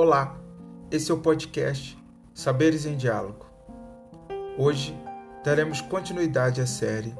Olá, 0.00 0.38
esse 0.92 1.10
é 1.10 1.14
o 1.14 1.18
podcast 1.18 1.98
Saberes 2.32 2.86
em 2.86 2.96
Diálogo. 2.96 3.46
Hoje 4.56 4.96
daremos 5.44 5.80
continuidade 5.80 6.60
à 6.60 6.66
série 6.68 7.12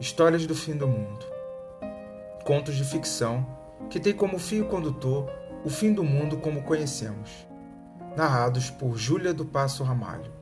Histórias 0.00 0.44
do 0.44 0.52
Fim 0.52 0.76
do 0.76 0.88
Mundo. 0.88 1.24
Contos 2.44 2.74
de 2.74 2.82
ficção 2.82 3.46
que 3.88 4.00
tem 4.00 4.12
como 4.12 4.40
fio 4.40 4.66
condutor 4.66 5.30
o 5.64 5.70
fim 5.70 5.92
do 5.92 6.02
mundo 6.02 6.38
como 6.38 6.64
conhecemos, 6.64 7.46
narrados 8.16 8.70
por 8.70 8.96
Júlia 8.96 9.32
do 9.32 9.44
Passo 9.44 9.84
Ramalho, 9.84 10.32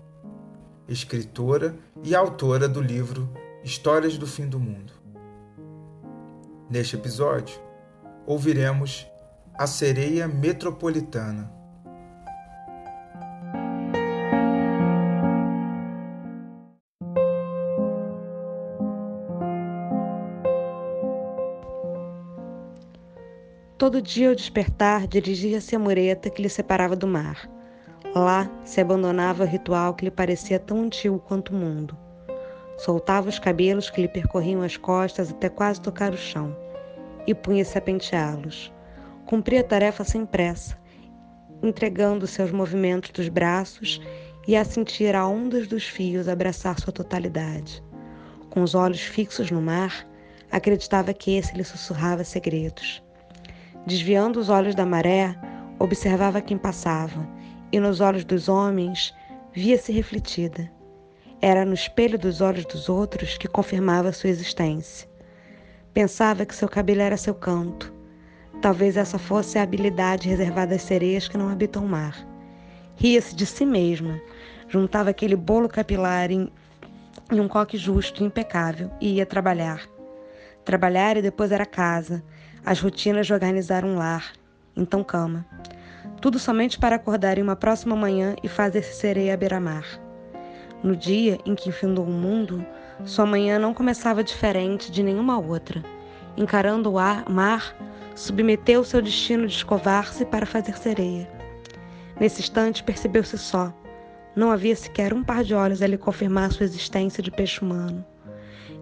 escritora 0.88 1.76
e 2.02 2.14
autora 2.14 2.66
do 2.66 2.80
livro 2.80 3.28
Histórias 3.62 4.16
do 4.16 4.26
Fim 4.26 4.48
do 4.48 4.58
Mundo. 4.58 4.94
Neste 6.70 6.96
episódio, 6.96 7.60
ouviremos 8.24 9.06
A 9.58 9.66
Sereia 9.66 10.26
Metropolitana. 10.26 11.62
Todo 23.76 24.00
dia 24.00 24.28
ao 24.28 24.36
despertar, 24.36 25.08
dirigia-se 25.08 25.74
à 25.74 25.80
mureta 25.80 26.30
que 26.30 26.40
lhe 26.40 26.48
separava 26.48 26.94
do 26.94 27.08
mar. 27.08 27.50
Lá 28.14 28.48
se 28.64 28.80
abandonava 28.80 29.42
o 29.42 29.46
ritual 29.46 29.94
que 29.94 30.04
lhe 30.04 30.12
parecia 30.12 30.60
tão 30.60 30.82
antigo 30.82 31.18
quanto 31.18 31.48
o 31.52 31.56
mundo. 31.56 31.98
Soltava 32.78 33.28
os 33.28 33.40
cabelos 33.40 33.90
que 33.90 34.00
lhe 34.00 34.06
percorriam 34.06 34.62
as 34.62 34.76
costas 34.76 35.32
até 35.32 35.48
quase 35.48 35.80
tocar 35.80 36.12
o 36.12 36.16
chão 36.16 36.56
e 37.26 37.34
punha-se 37.34 37.76
a 37.76 37.80
penteá-los. 37.80 38.72
Cumpria 39.26 39.60
a 39.60 39.64
tarefa 39.64 40.04
sem 40.04 40.24
pressa, 40.24 40.78
entregando-se 41.60 42.40
aos 42.40 42.52
movimentos 42.52 43.10
dos 43.10 43.28
braços 43.28 44.00
e 44.46 44.54
a 44.54 44.64
sentir 44.64 45.16
a 45.16 45.26
ondas 45.26 45.66
dos 45.66 45.84
fios 45.84 46.28
abraçar 46.28 46.78
sua 46.78 46.92
totalidade. 46.92 47.82
Com 48.50 48.62
os 48.62 48.76
olhos 48.76 49.00
fixos 49.00 49.50
no 49.50 49.60
mar, 49.60 50.06
acreditava 50.48 51.12
que 51.12 51.36
esse 51.36 51.56
lhe 51.56 51.64
sussurrava 51.64 52.22
segredos. 52.22 53.03
Desviando 53.86 54.40
os 54.40 54.48
olhos 54.48 54.74
da 54.74 54.86
maré, 54.86 55.36
observava 55.78 56.40
quem 56.40 56.56
passava, 56.56 57.28
e 57.70 57.78
nos 57.78 58.00
olhos 58.00 58.24
dos 58.24 58.48
homens 58.48 59.14
via-se 59.52 59.92
refletida. 59.92 60.70
Era 61.40 61.66
no 61.66 61.74
espelho 61.74 62.18
dos 62.18 62.40
olhos 62.40 62.64
dos 62.64 62.88
outros 62.88 63.36
que 63.36 63.46
confirmava 63.46 64.10
sua 64.12 64.30
existência. 64.30 65.06
Pensava 65.92 66.46
que 66.46 66.54
seu 66.54 66.66
cabelo 66.66 67.02
era 67.02 67.18
seu 67.18 67.34
canto. 67.34 67.92
Talvez 68.62 68.96
essa 68.96 69.18
fosse 69.18 69.58
a 69.58 69.62
habilidade 69.62 70.30
reservada 70.30 70.74
às 70.74 70.82
sereias 70.82 71.28
que 71.28 71.36
não 71.36 71.50
habitam 71.50 71.84
o 71.84 71.88
mar. 71.88 72.16
Ria-se 72.96 73.34
de 73.36 73.44
si 73.44 73.66
mesma, 73.66 74.18
juntava 74.66 75.10
aquele 75.10 75.36
bolo 75.36 75.68
capilar 75.68 76.30
em, 76.30 76.50
em 77.30 77.38
um 77.38 77.48
coque 77.48 77.76
justo, 77.76 78.24
impecável, 78.24 78.90
e 78.98 79.16
ia 79.16 79.26
trabalhar. 79.26 79.82
Trabalhar 80.64 81.18
e 81.18 81.22
depois 81.22 81.52
era 81.52 81.66
casa, 81.66 82.24
as 82.64 82.80
rotinas 82.80 83.26
de 83.26 83.32
organizar 83.32 83.84
um 83.84 83.96
lar, 83.96 84.32
então 84.74 85.04
cama. 85.04 85.44
Tudo 86.20 86.38
somente 86.38 86.78
para 86.78 86.96
acordar 86.96 87.36
em 87.36 87.42
uma 87.42 87.56
próxima 87.56 87.94
manhã 87.94 88.34
e 88.42 88.48
fazer-se 88.48 88.94
sereia 88.94 89.34
à 89.34 89.36
beira-mar. 89.36 89.84
No 90.82 90.96
dia 90.96 91.38
em 91.44 91.54
que 91.54 91.70
findou 91.70 92.06
o 92.06 92.10
mundo, 92.10 92.64
sua 93.04 93.26
manhã 93.26 93.58
não 93.58 93.74
começava 93.74 94.24
diferente 94.24 94.90
de 94.90 95.02
nenhuma 95.02 95.38
outra. 95.38 95.82
Encarando 96.36 96.92
o 96.92 96.98
ar, 96.98 97.28
mar, 97.28 97.76
submeteu 98.14 98.82
seu 98.82 99.02
destino 99.02 99.46
de 99.46 99.54
escovar-se 99.54 100.24
para 100.24 100.46
fazer 100.46 100.76
sereia. 100.78 101.28
Nesse 102.18 102.40
instante 102.40 102.82
percebeu-se 102.82 103.36
só. 103.36 103.72
Não 104.34 104.50
havia 104.50 104.74
sequer 104.74 105.12
um 105.12 105.22
par 105.22 105.44
de 105.44 105.54
olhos 105.54 105.82
a 105.82 105.86
lhe 105.86 105.98
confirmar 105.98 106.50
sua 106.50 106.64
existência 106.64 107.22
de 107.22 107.30
peixe 107.30 107.60
humano 107.60 108.04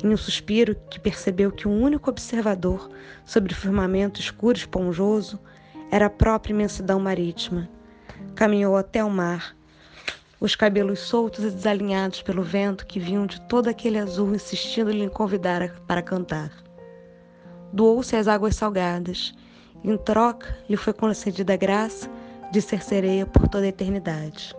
em 0.02 0.08
um 0.08 0.16
suspiro 0.16 0.74
que 0.90 0.98
percebeu 0.98 1.52
que 1.52 1.68
o 1.68 1.70
único 1.70 2.10
observador 2.10 2.90
sobre 3.24 3.52
o 3.52 3.56
firmamento 3.56 4.20
escuro 4.20 4.56
e 4.56 4.60
esponjoso 4.60 5.38
era 5.90 6.06
a 6.06 6.10
própria 6.10 6.52
imensidão 6.52 6.98
marítima. 6.98 7.68
Caminhou 8.34 8.76
até 8.76 9.04
o 9.04 9.10
mar, 9.10 9.54
os 10.40 10.56
cabelos 10.56 10.98
soltos 10.98 11.44
e 11.44 11.50
desalinhados 11.50 12.22
pelo 12.22 12.42
vento 12.42 12.86
que 12.86 12.98
vinham 12.98 13.26
de 13.26 13.40
todo 13.42 13.68
aquele 13.68 13.98
azul 13.98 14.34
insistindo-lhe 14.34 15.04
em 15.04 15.08
convidar 15.08 15.70
para 15.86 16.02
cantar. 16.02 16.50
Doou-se 17.72 18.16
às 18.16 18.26
águas 18.26 18.56
salgadas. 18.56 19.34
Em 19.84 19.96
troca, 19.96 20.56
lhe 20.68 20.76
foi 20.76 20.92
concedida 20.92 21.54
a 21.54 21.56
graça 21.56 22.10
de 22.50 22.60
ser 22.60 22.82
sereia 22.82 23.24
por 23.24 23.48
toda 23.48 23.64
a 23.64 23.68
eternidade. 23.68 24.54